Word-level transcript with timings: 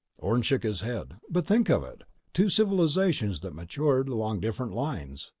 Orne 0.17 0.41
shook 0.41 0.63
his 0.63 0.81
head. 0.81 1.17
"But 1.29 1.45
think 1.45 1.69
of 1.69 1.83
it: 1.83 2.01
Two 2.33 2.49
civilizations 2.49 3.41
that 3.41 3.53
matured 3.53 4.09
along 4.09 4.39
different 4.39 4.73
lines! 4.73 5.29